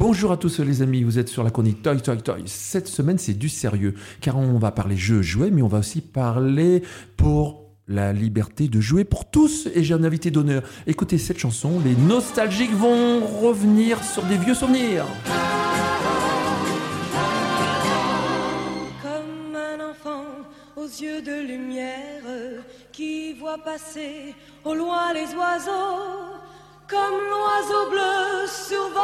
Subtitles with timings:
[0.00, 2.42] Bonjour à tous les amis, vous êtes sur la chronique Toy Toy Toy.
[2.46, 3.92] Cette semaine c'est du sérieux,
[4.22, 6.82] car on va parler jeux, jouets, mais on va aussi parler
[7.18, 9.68] pour la liberté de jouer pour tous.
[9.74, 10.62] Et j'ai un invité d'honneur.
[10.86, 15.04] Écoutez cette chanson, les nostalgiques vont revenir sur des vieux souvenirs.
[19.02, 20.24] Comme un enfant
[20.76, 26.40] aux yeux de lumière qui voit passer au loin les oiseaux,
[26.88, 28.30] comme l'oiseau bleu
[28.92, 28.99] voit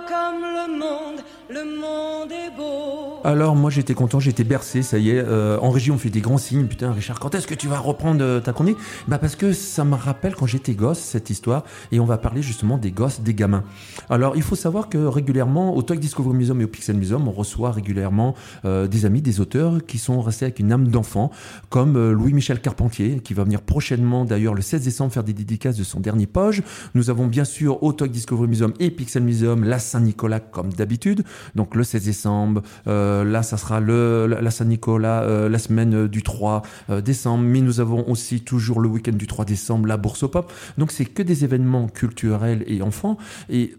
[0.00, 3.20] comme le monde le monde est beau.
[3.24, 5.18] Alors moi j'étais content, j'étais bercé, ça y est.
[5.18, 6.66] Euh, en régie on fait des grands signes.
[6.66, 8.76] Putain Richard, quand est-ce que tu vas reprendre euh, ta chronique?
[9.08, 12.42] Bah parce que ça me rappelle quand j'étais gosse cette histoire et on va parler
[12.42, 13.64] justement des gosses, des gamins.
[14.10, 17.32] Alors il faut savoir que régulièrement au Toy Discovery Museum et au Pixel Museum on
[17.32, 18.34] reçoit régulièrement
[18.64, 21.30] euh, des amis, des auteurs qui sont restés avec une âme d'enfant,
[21.68, 25.84] comme Louis-Michel Carpentier qui va venir prochainement d'ailleurs le 16 décembre faire des dédicaces de
[25.84, 26.60] son dernier poche.
[26.94, 31.24] Nous avons bien sûr au Toy Discovery Museum et Pixel Museum la Saint-Nicolas comme d'habitude.
[31.54, 36.22] Donc le 16 décembre, euh, là ça sera le, la Saint-Nicolas, euh, la semaine du
[36.22, 40.22] 3 euh, décembre, mais nous avons aussi toujours le week-end du 3 décembre, la bourse
[40.22, 40.52] au pop.
[40.78, 43.16] Donc c'est que des événements culturels et enfants.
[43.48, 43.74] Et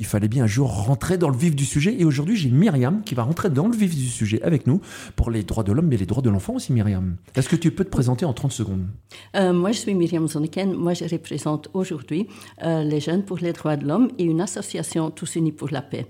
[0.00, 1.94] il fallait bien un jour rentrer dans le vif du sujet.
[1.98, 4.80] Et aujourd'hui, j'ai Myriam qui va rentrer dans le vif du sujet avec nous
[5.14, 7.16] pour les droits de l'homme, mais les droits de l'enfant aussi, Myriam.
[7.36, 8.86] Est-ce que tu peux te présenter en 30 secondes?
[9.34, 10.74] Moi, je suis Myriam Zonneken.
[10.74, 12.26] Moi, je représente aujourd'hui
[12.60, 16.06] les jeunes pour les droits de l'homme et une association Tous Unis pour la paix.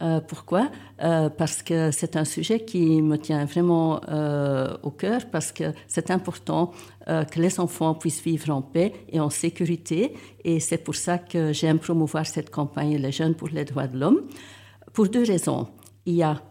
[0.00, 0.70] Euh, pourquoi?
[1.02, 5.72] Euh, Parce que c'est un sujet qui me tient vraiment euh, au cœur, parce que
[5.86, 6.72] c'est important
[7.06, 10.12] que les enfants puissent vivre en paix et en sécurité.
[10.44, 13.98] Et c'est pour ça que j'aime promouvoir cette campagne Les jeunes pour les droits de
[13.98, 14.24] l'homme.
[14.92, 15.68] Pour deux raisons.
[16.04, 16.42] Il y a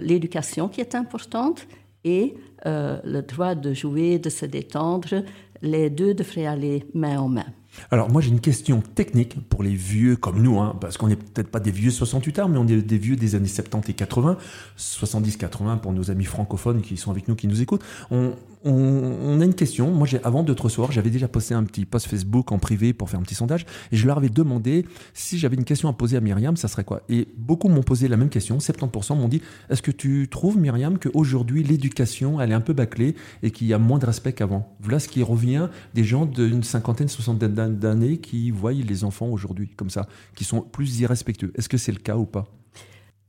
[0.00, 1.68] l'éducation qui est importante
[2.02, 5.22] et le droit de jouer, de se détendre.
[5.62, 7.46] Les deux devraient aller main en main.
[7.90, 11.16] Alors moi j'ai une question technique pour les vieux comme nous, hein, parce qu'on n'est
[11.16, 13.94] peut-être pas des vieux 68 ans, mais on est des vieux des années 70 et
[13.94, 14.36] 80,
[14.78, 17.84] 70-80 pour nos amis francophones qui sont avec nous, qui nous écoutent.
[18.10, 18.34] On,
[18.64, 19.90] on, a une question.
[19.90, 23.20] Moi, avant de te j'avais déjà posté un petit post Facebook en privé pour faire
[23.20, 26.20] un petit sondage et je leur avais demandé si j'avais une question à poser à
[26.20, 27.02] Myriam, ça serait quoi?
[27.08, 28.58] Et beaucoup m'ont posé la même question.
[28.58, 33.14] 70% m'ont dit Est-ce que tu trouves, Myriam, qu'aujourd'hui, l'éducation, elle est un peu bâclée
[33.42, 34.74] et qu'il y a moins de respect qu'avant?
[34.80, 37.63] Voilà ce qui revient des gens d'une cinquantaine, soixantaine d'années
[38.22, 41.52] qui voient les enfants aujourd'hui comme ça, qui sont plus irrespectueux.
[41.54, 42.46] Est-ce que c'est le cas ou pas?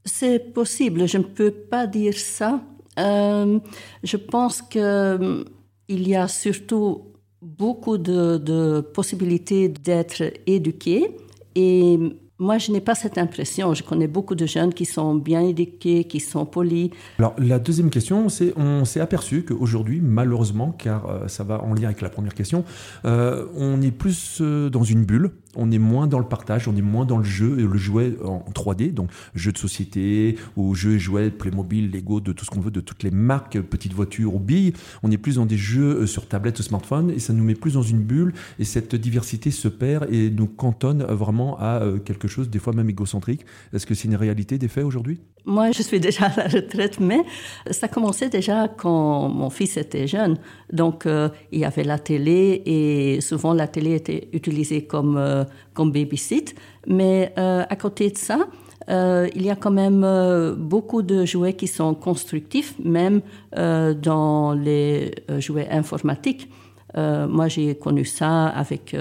[0.03, 1.07] C'est possible.
[1.07, 2.61] Je ne peux pas dire ça
[2.99, 3.59] euh,
[4.03, 5.43] je pense qu'il euh,
[5.89, 11.15] y a surtout beaucoup de, possibilités d'être éduqué
[11.55, 11.99] et
[12.37, 13.73] moi, je n'ai pas cette impression.
[13.73, 16.89] Je connais beaucoup de jeunes qui sont bien éduqués, qui sont polis.
[17.19, 21.73] Alors, la deuxième question, c'est on s'est aperçu qu'aujourd'hui, malheureusement, car euh, ça va en
[21.73, 22.63] lien avec la première question,
[23.03, 27.05] on est plus dans une bulle on est moins dans le partage, on est moins
[27.05, 30.99] dans le jeu et le jouet en 3D, donc jeu de société ou jeux et
[30.99, 34.39] jouets, Playmobil, Lego, de tout ce qu'on veut, de toutes les marques, petites voitures ou
[34.39, 34.73] billes.
[35.03, 37.55] On est plus dans des jeux euh, sur tablette ou smartphone et ça nous met
[37.55, 41.99] plus dans une bulle et cette diversité se perd et nous cantonne vraiment à euh,
[41.99, 43.45] quelque chose, des fois même égocentrique.
[43.73, 45.19] Est-ce que c'est une réalité des faits aujourd'hui?
[45.45, 47.21] Moi, je suis déjà à la retraite, mais
[47.69, 50.37] ça commençait déjà quand mon fils était jeune.
[50.73, 55.45] Donc, euh, il y avait la télé et souvent la télé était utilisée comme
[55.75, 56.55] comme babysit.
[56.87, 58.47] Mais euh, à côté de ça,
[58.89, 63.21] euh, il y a quand même euh, beaucoup de jouets qui sont constructifs, même
[63.55, 66.49] dans les jouets informatiques.
[66.95, 68.95] moi, j'ai connu ça avec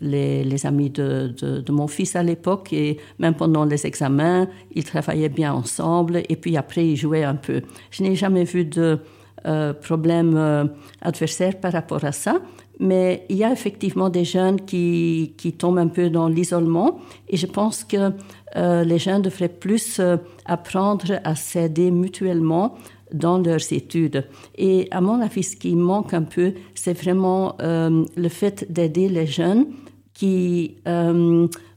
[0.00, 1.34] les, amis de,
[1.70, 6.56] mon fils à l'époque et même pendant les examens, ils travaillaient bien ensemble et puis
[6.56, 7.62] après, ils jouaient un peu.
[7.90, 8.98] Je n'ai jamais vu de
[9.82, 10.70] problème
[11.02, 12.40] adversaire par rapport à ça.
[12.80, 17.36] Mais il y a effectivement des jeunes qui, qui tombent un peu dans l'isolement et
[17.36, 18.12] je pense que
[18.56, 22.74] euh, les jeunes devraient plus euh, apprendre à s'aider mutuellement
[23.14, 24.26] dans leurs études.
[24.56, 29.08] Et à mon avis, ce qui manque un peu, c'est vraiment euh, le fait d'aider
[29.08, 29.66] les jeunes
[30.12, 30.76] qui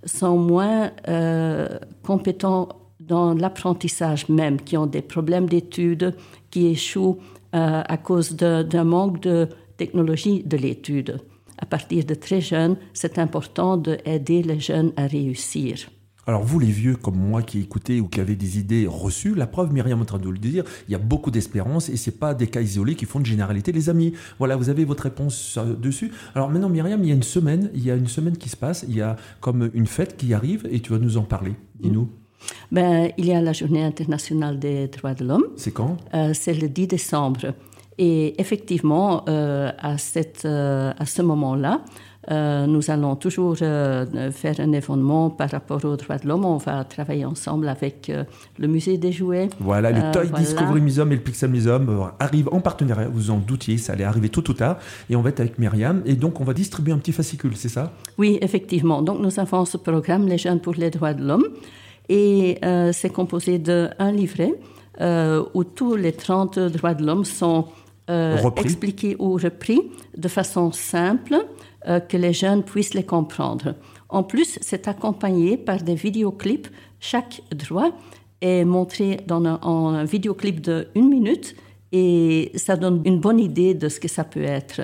[0.05, 0.91] sont moins
[2.03, 2.69] compétents
[2.99, 6.13] dans l'apprentissage même, qui ont des problèmes d'études,
[6.51, 7.17] qui échouent
[7.51, 9.47] à cause d'un manque de
[9.77, 11.17] technologie de l'étude.
[11.57, 15.89] À partir de très jeunes, c'est important d'aider les jeunes à réussir.
[16.27, 19.47] Alors vous les vieux comme moi qui écoutez ou qui avez des idées reçues, la
[19.47, 22.19] preuve, Myriam est en train de le dire, il y a beaucoup d'espérance et c'est
[22.19, 24.11] pas des cas isolés qui font de généralité les amis.
[24.37, 26.11] Voilà, vous avez votre réponse dessus.
[26.35, 28.57] Alors maintenant Myriam, il y a une semaine, il y a une semaine qui se
[28.57, 31.55] passe, il y a comme une fête qui arrive et tu vas nous en parler.
[31.79, 32.09] Dis-nous.
[32.73, 35.45] Ben, il y a la journée internationale des droits de l'homme.
[35.55, 35.95] C'est quand?
[36.13, 37.53] Euh, C'est le 10 décembre.
[37.97, 41.81] Et effectivement, euh, à, cette, euh, à ce moment-là,
[42.16, 46.45] Euh, nous allons toujours euh, faire un événement par rapport aux droits de l'homme.
[46.45, 48.23] On va travailler ensemble avec euh,
[48.59, 49.49] le musée des jouets.
[49.59, 50.43] Voilà, le Euh, Toy voilà.
[50.43, 53.07] Discovery Museum et le Pixel Museum euh, arrivent en partenariat.
[53.11, 54.77] Vous en doutiez, ça allait arriver tôt ou tard.
[55.09, 56.01] Et on va être avec Myriam.
[56.05, 57.93] Et donc, on va distribuer un petit fascicule, c'est ça?
[58.17, 59.01] Oui, effectivement.
[59.01, 61.45] Donc, nous avons ce programme, Les jeunes pour les droits de l'homme.
[62.09, 64.53] Et euh, c'est composé d'un livret
[65.01, 67.65] euh, où tous les 30 droits de l'homme sont
[68.09, 69.81] euh, expliqués ou repris
[70.15, 71.45] de façon simple,
[71.87, 73.75] euh, que les jeunes puissent les comprendre.
[74.09, 76.67] En plus, c'est accompagné par des vidéoclips.
[76.99, 77.91] Chaque droit
[78.41, 81.55] est montré dans un, en un vidéoclip de une minute
[81.91, 84.81] et ça donne une bonne idée de ce que ça peut être.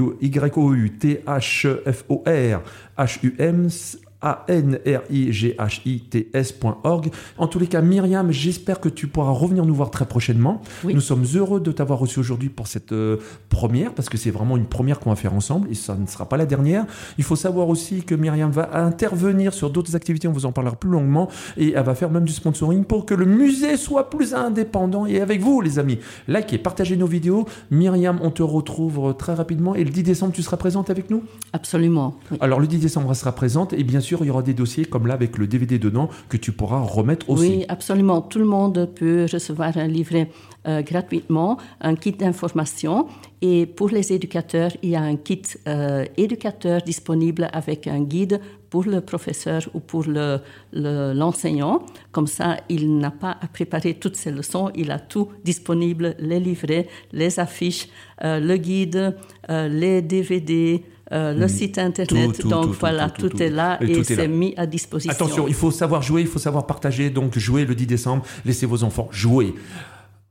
[4.21, 7.11] a-N-R-I-G-H-I-T-S.org.
[7.37, 10.61] En tous les cas, Myriam, j'espère que tu pourras revenir nous voir très prochainement.
[10.83, 10.93] Oui.
[10.93, 13.17] Nous sommes heureux de t'avoir reçu aujourd'hui pour cette euh,
[13.49, 16.27] première, parce que c'est vraiment une première qu'on va faire ensemble et ça ne sera
[16.27, 16.85] pas la dernière.
[17.17, 20.75] Il faut savoir aussi que Myriam va intervenir sur d'autres activités, on vous en parlera
[20.75, 24.33] plus longuement, et elle va faire même du sponsoring pour que le musée soit plus
[24.33, 25.05] indépendant.
[25.05, 27.45] Et avec vous, les amis, likez, partagez nos vidéos.
[27.69, 31.23] Myriam, on te retrouve très rapidement et le 10 décembre, tu seras présente avec nous?
[31.53, 32.15] Absolument.
[32.31, 32.37] oui.
[32.41, 34.85] alors le 10 décembre, elle sera présente et bien sûr il y aura des dossiers
[34.85, 37.49] comme là avec le DVD dedans que tu pourras remettre aussi.
[37.49, 38.21] Oui, absolument.
[38.21, 40.29] Tout le monde peut recevoir un livret
[40.67, 43.07] euh, gratuitement, un kit d'information.
[43.41, 48.39] Et pour les éducateurs, il y a un kit euh, éducateur disponible avec un guide
[48.69, 50.39] pour le professeur ou pour le-
[50.73, 51.85] le- l'enseignant.
[52.11, 54.71] Comme ça, il n'a pas à préparer toutes ses leçons.
[54.75, 57.87] Il a tout disponible, les livrets, les affiches,
[58.23, 59.15] euh, le guide,
[59.49, 60.83] euh, les DVD.
[61.13, 64.27] euh, le site internet, Tout, tout, donc tout, voilà, tout, est là Et et, c'est
[64.27, 65.09] mis à disposition.
[65.13, 67.09] Attention, il faut savoir jouer, il faut savoir partager.
[67.09, 69.55] Donc jouez le 10 décembre, laissez vos enfants jouer.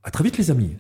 [0.05, 0.77] À très vite les amis.